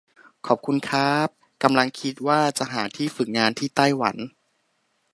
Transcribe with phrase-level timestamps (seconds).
[0.47, 1.29] ขอบคุณค้าบ
[1.63, 4.17] กำลังคิดว่าจะหาที่ฝึกงานที่ไต้หวัน